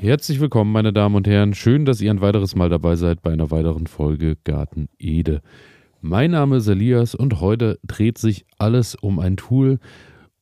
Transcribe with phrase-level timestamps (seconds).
[0.00, 1.54] Herzlich willkommen, meine Damen und Herren.
[1.54, 5.42] Schön, dass ihr ein weiteres Mal dabei seid bei einer weiteren Folge Garten Ede.
[6.00, 9.80] Mein Name ist Elias und heute dreht sich alles um ein Tool,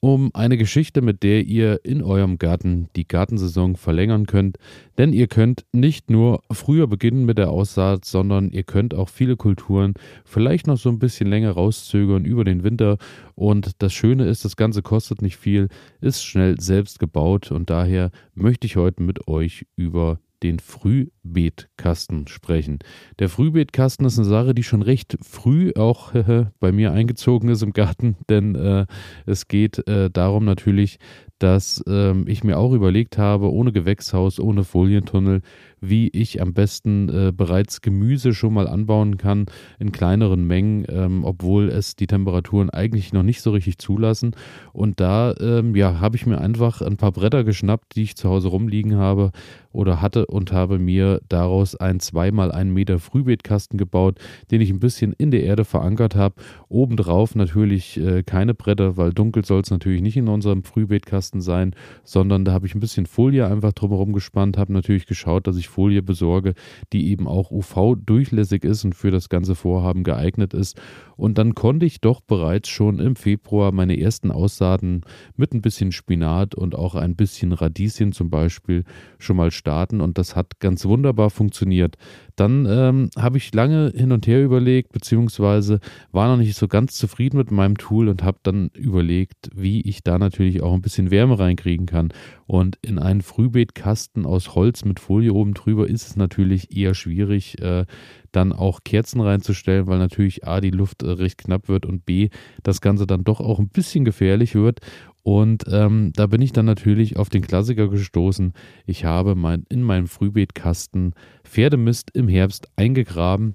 [0.01, 4.59] um eine Geschichte, mit der ihr in eurem Garten die Gartensaison verlängern könnt.
[4.99, 9.37] Denn ihr könnt nicht nur früher beginnen mit der Aussaat, sondern ihr könnt auch viele
[9.37, 9.95] Kulturen
[10.25, 12.99] vielleicht noch so ein bisschen länger rauszögern über den Winter.
[13.35, 15.69] Und das Schöne ist, das Ganze kostet nicht viel,
[16.01, 22.79] ist schnell selbst gebaut und daher möchte ich heute mit euch über den Frühbeetkasten sprechen.
[23.19, 26.13] Der Frühbeetkasten ist eine Sache, die schon recht früh auch
[26.61, 28.87] bei mir eingezogen ist im Garten, denn äh,
[29.27, 30.99] es geht äh, darum natürlich,
[31.39, 35.43] dass ähm, ich mir auch überlegt habe, ohne Gewächshaus, ohne Folientunnel,
[35.81, 39.47] wie ich am besten äh, bereits Gemüse schon mal anbauen kann
[39.79, 44.35] in kleineren Mengen, ähm, obwohl es die Temperaturen eigentlich noch nicht so richtig zulassen.
[44.73, 48.29] Und da ähm, ja, habe ich mir einfach ein paar Bretter geschnappt, die ich zu
[48.29, 49.33] Hause rumliegen habe
[49.73, 54.19] oder hatte und habe mir daraus zweimal einen Meter Frühbeetkasten gebaut,
[54.51, 56.37] den ich ein bisschen in der Erde verankert habe.
[56.69, 61.41] Obendrauf natürlich äh, keine Bretter, weil dunkel soll es natürlich nicht in unserem Frühbeetkasten Kasten
[61.41, 61.75] sein,
[62.05, 65.69] sondern da habe ich ein bisschen Folie einfach drumherum gespannt, habe natürlich geschaut, dass ich
[65.69, 66.55] Folie besorge,
[66.93, 70.81] die eben auch UV-durchlässig ist und für das ganze Vorhaben geeignet ist.
[71.17, 75.01] Und dann konnte ich doch bereits schon im Februar meine ersten Aussaaten
[75.37, 78.85] mit ein bisschen Spinat und auch ein bisschen Radieschen zum Beispiel
[79.19, 81.97] schon mal starten und das hat ganz wunderbar funktioniert.
[82.37, 85.81] Dann ähm, habe ich lange hin und her überlegt, beziehungsweise
[86.13, 90.03] war noch nicht so ganz zufrieden mit meinem Tool und habe dann überlegt, wie ich
[90.05, 92.13] da natürlich auch ein bisschen Wärme reinkriegen kann.
[92.47, 97.59] Und in einen Frühbeetkasten aus Holz mit Folie oben drüber ist es natürlich eher schwierig,
[97.63, 97.87] äh,
[98.33, 102.29] dann auch Kerzen reinzustellen, weil natürlich A, die Luft äh, recht knapp wird und B,
[102.63, 104.81] das Ganze dann doch auch ein bisschen gefährlich wird.
[105.23, 108.53] Und ähm, da bin ich dann natürlich auf den Klassiker gestoßen.
[108.85, 113.55] Ich habe mein, in meinem Frühbeetkasten Pferdemist im Herbst eingegraben,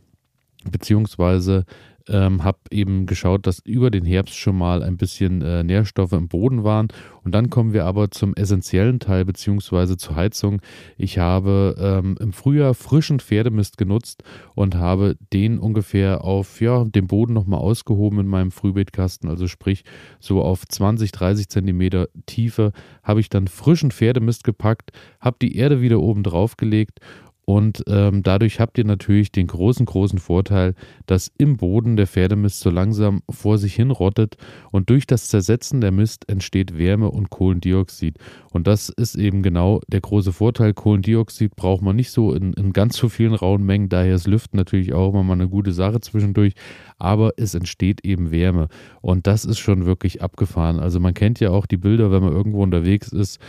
[0.70, 1.66] beziehungsweise
[2.08, 6.28] ähm, habe eben geschaut, dass über den Herbst schon mal ein bisschen äh, Nährstoffe im
[6.28, 6.88] Boden waren.
[7.24, 10.62] Und dann kommen wir aber zum essentiellen Teil beziehungsweise zur Heizung.
[10.98, 14.24] Ich habe ähm, im Frühjahr frischen Pferdemist genutzt
[14.56, 19.30] und habe den ungefähr auf ja, dem Boden nochmal ausgehoben in meinem Frühbeetkasten.
[19.30, 19.84] Also sprich
[20.20, 22.72] so auf 20, 30 Zentimeter Tiefe
[23.04, 27.00] habe ich dann frischen Pferdemist gepackt, habe die Erde wieder oben drauf gelegt
[27.46, 30.75] und ähm, dadurch habt ihr natürlich den großen, großen Vorteil,
[31.07, 34.38] dass im Boden der Pferdemist so langsam vor sich hin rottet
[34.72, 38.18] und durch das Zersetzen der Mist entsteht Wärme und Kohlendioxid.
[38.52, 40.74] Und das ist eben genau der große Vorteil.
[40.74, 44.58] Kohlendioxid braucht man nicht so in, in ganz so vielen rauen Mengen, daher ist Lüften
[44.58, 46.53] natürlich auch immer mal eine gute Sache zwischendurch,
[47.00, 48.68] aber es entsteht eben Wärme.
[49.02, 50.79] Und das ist schon wirklich abgefahren.
[50.79, 53.40] Also man kennt ja auch die Bilder, wenn man irgendwo unterwegs ist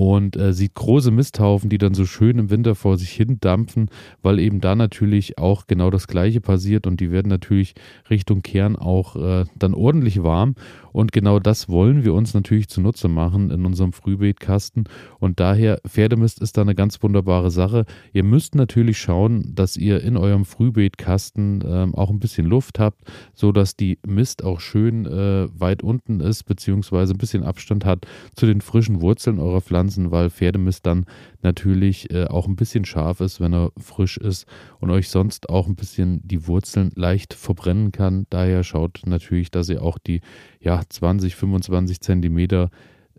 [0.00, 3.90] und äh, sieht große Misthaufen, die dann so schön im Winter vor sich hin dampfen,
[4.22, 7.74] weil eben da natürlich auch genau das Gleiche passiert und die werden natürlich
[8.08, 10.54] Richtung Kern auch äh, dann ordentlich warm.
[10.92, 14.84] Und genau das wollen wir uns natürlich zunutze machen in unserem Frühbeetkasten.
[15.18, 17.84] Und daher Pferdemist ist da eine ganz wunderbare Sache.
[18.12, 23.02] Ihr müsst natürlich schauen, dass ihr in eurem Frühbeetkasten äh, auch ein bisschen Luft habt,
[23.34, 28.06] so dass die Mist auch schön äh, weit unten ist beziehungsweise ein bisschen Abstand hat
[28.34, 31.06] zu den frischen Wurzeln eurer Pflanze Pflanzen, weil Pferdemist dann
[31.42, 34.46] natürlich äh, auch ein bisschen scharf ist, wenn er frisch ist
[34.80, 38.26] und euch sonst auch ein bisschen die Wurzeln leicht verbrennen kann.
[38.30, 40.20] Daher schaut natürlich, dass ihr auch die
[40.60, 42.70] ja, 20, 25 Zentimeter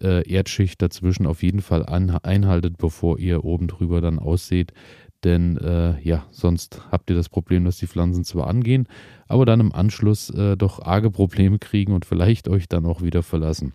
[0.01, 4.71] äh, Erdschicht dazwischen auf jeden Fall an, einhaltet, bevor ihr oben drüber dann ausseht.
[5.23, 8.87] Denn äh, ja, sonst habt ihr das Problem, dass die Pflanzen zwar angehen,
[9.27, 13.23] aber dann im Anschluss äh, doch arge Probleme kriegen und vielleicht euch dann auch wieder
[13.23, 13.73] verlassen.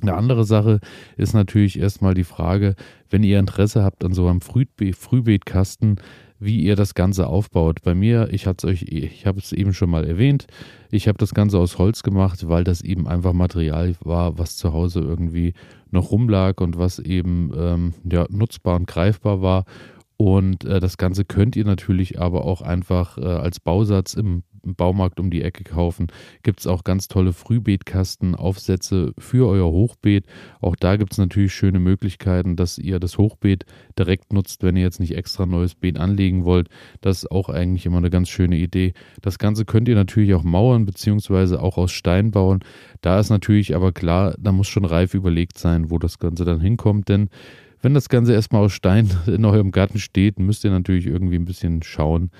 [0.00, 0.80] Eine andere Sache
[1.16, 2.74] ist natürlich erstmal die Frage,
[3.08, 6.00] wenn ihr Interesse habt an so einem Frühbe Frühbeetkasten,
[6.38, 7.80] wie ihr das Ganze aufbaut.
[7.82, 10.46] Bei mir, ich hatte euch, ich habe es eben schon mal erwähnt,
[10.90, 14.72] ich habe das Ganze aus Holz gemacht, weil das eben einfach Material war, was zu
[14.72, 15.54] Hause irgendwie
[15.90, 19.64] noch rumlag und was eben ähm, ja, nutzbar und greifbar war.
[20.18, 24.74] Und äh, das Ganze könnt ihr natürlich aber auch einfach äh, als Bausatz im im
[24.74, 26.08] Baumarkt um die Ecke kaufen.
[26.42, 30.26] Gibt es auch ganz tolle Frühbeetkasten, Aufsätze für euer Hochbeet.
[30.60, 33.64] Auch da gibt es natürlich schöne Möglichkeiten, dass ihr das Hochbeet
[33.98, 36.68] direkt nutzt, wenn ihr jetzt nicht extra neues Beet anlegen wollt.
[37.00, 38.92] Das ist auch eigentlich immer eine ganz schöne Idee.
[39.22, 42.60] Das Ganze könnt ihr natürlich auch mauern beziehungsweise auch aus Stein bauen.
[43.00, 46.60] Da ist natürlich aber klar, da muss schon reif überlegt sein, wo das Ganze dann
[46.60, 47.28] hinkommt, denn
[47.82, 51.44] wenn das Ganze erstmal aus Stein in eurem Garten steht, müsst ihr natürlich irgendwie ein
[51.44, 52.30] bisschen schauen,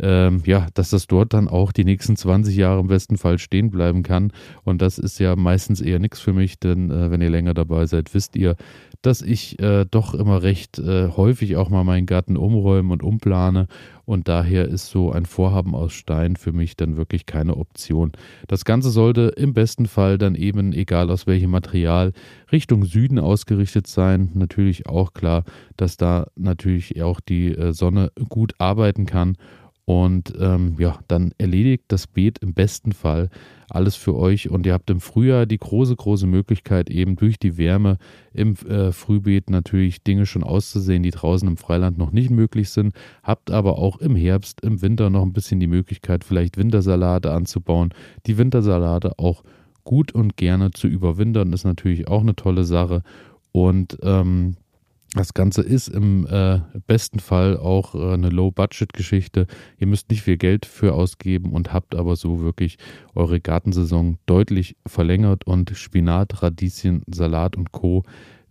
[0.00, 3.70] ähm, ja, dass das dort dann auch die nächsten 20 Jahre im besten Fall stehen
[3.70, 4.32] bleiben kann.
[4.64, 7.86] Und das ist ja meistens eher nichts für mich, denn äh, wenn ihr länger dabei
[7.86, 8.56] seid, wisst ihr,
[9.04, 13.66] dass ich äh, doch immer recht äh, häufig auch mal meinen Garten umräume und umplane.
[14.06, 18.12] Und daher ist so ein Vorhaben aus Stein für mich dann wirklich keine Option.
[18.48, 22.12] Das Ganze sollte im besten Fall dann eben, egal aus welchem Material,
[22.50, 24.30] Richtung Süden ausgerichtet sein.
[24.34, 25.44] Natürlich auch klar,
[25.76, 29.36] dass da natürlich auch die äh, Sonne gut arbeiten kann.
[29.86, 33.28] Und ähm, ja, dann erledigt das Beet im besten Fall
[33.68, 34.48] alles für euch.
[34.48, 37.98] Und ihr habt im Frühjahr die große, große Möglichkeit, eben durch die Wärme
[38.32, 42.94] im äh, Frühbeet natürlich Dinge schon auszusehen, die draußen im Freiland noch nicht möglich sind.
[43.22, 47.92] Habt aber auch im Herbst, im Winter noch ein bisschen die Möglichkeit, vielleicht Wintersalate anzubauen.
[48.26, 49.42] Die Wintersalate auch
[49.84, 53.02] gut und gerne zu überwintern, ist natürlich auch eine tolle Sache.
[53.52, 54.56] Und ähm,
[55.14, 59.46] das Ganze ist im äh, besten Fall auch äh, eine Low-Budget-Geschichte.
[59.78, 62.78] Ihr müsst nicht viel Geld für ausgeben und habt aber so wirklich
[63.14, 68.02] eure Gartensaison deutlich verlängert und Spinat, Radieschen, Salat und Co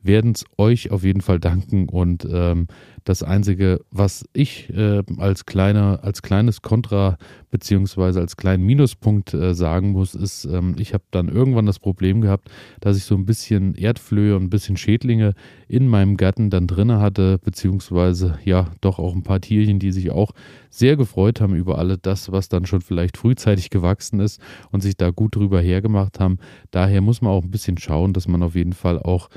[0.04, 1.90] werden es euch auf jeden Fall danken.
[1.90, 2.68] Und ähm,
[3.04, 7.18] das Einzige, was ich äh, als, kleiner, als kleines Kontra
[7.52, 12.22] beziehungsweise als kleinen Minuspunkt äh, sagen muss, ist, ähm, ich habe dann irgendwann das Problem
[12.22, 15.34] gehabt, dass ich so ein bisschen Erdflöhe und ein bisschen Schädlinge
[15.68, 20.12] in meinem Garten dann drinne hatte, beziehungsweise ja, doch auch ein paar Tierchen, die sich
[20.12, 20.32] auch
[20.70, 24.42] sehr gefreut haben über alle das, was dann schon vielleicht frühzeitig gewachsen ist
[24.72, 26.40] und sich da gut drüber hergemacht haben.
[26.72, 29.30] Daher muss man auch ein bisschen schauen, dass man auf jeden Fall auch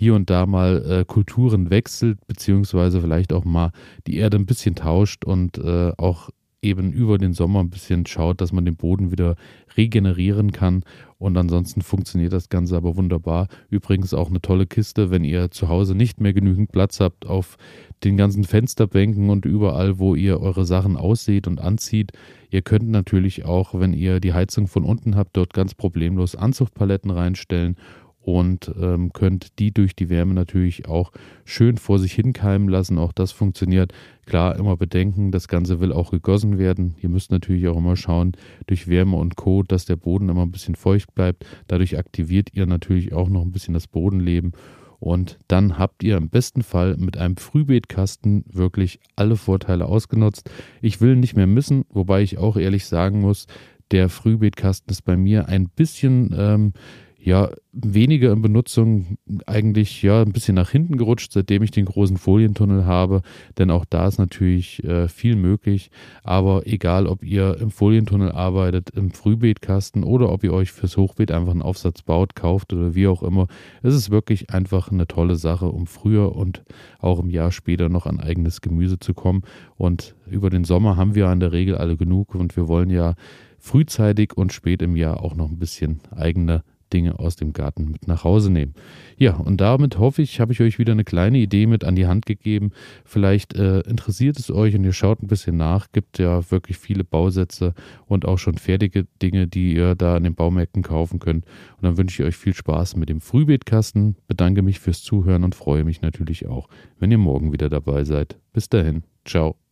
[0.00, 3.70] hier und da mal äh, Kulturen wechselt, beziehungsweise vielleicht auch mal
[4.06, 6.30] die Erde ein bisschen tauscht und äh, auch
[6.62, 9.36] eben über den Sommer ein bisschen schaut, dass man den Boden wieder
[9.76, 10.84] regenerieren kann.
[11.18, 13.48] Und ansonsten funktioniert das Ganze aber wunderbar.
[13.68, 17.58] Übrigens auch eine tolle Kiste, wenn ihr zu Hause nicht mehr genügend Platz habt auf
[18.02, 22.12] den ganzen Fensterbänken und überall, wo ihr eure Sachen aussieht und anzieht.
[22.48, 27.10] Ihr könnt natürlich auch, wenn ihr die Heizung von unten habt, dort ganz problemlos Anzuchtpaletten
[27.10, 27.76] reinstellen
[28.22, 31.12] und ähm, könnt die durch die Wärme natürlich auch
[31.44, 32.98] schön vor sich hinkeimen lassen.
[32.98, 33.92] Auch das funktioniert.
[34.26, 36.94] Klar, immer bedenken, das Ganze will auch gegossen werden.
[37.00, 38.32] Ihr müsst natürlich auch immer schauen,
[38.66, 41.46] durch Wärme und Co., dass der Boden immer ein bisschen feucht bleibt.
[41.66, 44.52] Dadurch aktiviert ihr natürlich auch noch ein bisschen das Bodenleben.
[44.98, 50.50] Und dann habt ihr im besten Fall mit einem Frühbeetkasten wirklich alle Vorteile ausgenutzt.
[50.82, 53.46] Ich will nicht mehr missen, wobei ich auch ehrlich sagen muss,
[53.90, 56.72] der Frühbeetkasten ist bei mir ein bisschen ähm,
[57.22, 62.16] ja, weniger in Benutzung, eigentlich ja ein bisschen nach hinten gerutscht, seitdem ich den großen
[62.16, 63.20] Folientunnel habe,
[63.58, 65.90] denn auch da ist natürlich äh, viel möglich.
[66.24, 71.30] Aber egal, ob ihr im Folientunnel arbeitet, im Frühbeetkasten oder ob ihr euch fürs Hochbeet
[71.30, 73.48] einfach einen Aufsatz baut, kauft oder wie auch immer,
[73.82, 76.62] es ist wirklich einfach eine tolle Sache, um früher und
[77.00, 79.42] auch im Jahr später noch an eigenes Gemüse zu kommen.
[79.76, 83.14] Und über den Sommer haben wir in der Regel alle genug und wir wollen ja
[83.58, 88.06] frühzeitig und spät im Jahr auch noch ein bisschen eigene Dinge aus dem Garten mit
[88.08, 88.74] nach Hause nehmen.
[89.16, 92.06] Ja, und damit hoffe ich, habe ich euch wieder eine kleine Idee mit an die
[92.06, 92.72] Hand gegeben.
[93.04, 95.92] Vielleicht äh, interessiert es euch und ihr schaut ein bisschen nach.
[95.92, 97.74] Gibt ja wirklich viele Bausätze
[98.06, 101.44] und auch schon fertige Dinge, die ihr da an den Baumärkten kaufen könnt.
[101.76, 104.16] Und dann wünsche ich euch viel Spaß mit dem Frühbeetkasten.
[104.26, 108.38] Bedanke mich fürs Zuhören und freue mich natürlich auch, wenn ihr morgen wieder dabei seid.
[108.52, 109.69] Bis dahin, ciao.